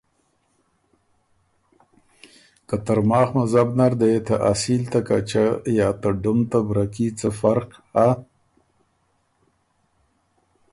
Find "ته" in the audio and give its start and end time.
4.27-4.35, 4.91-4.99, 6.01-6.09, 6.51-6.59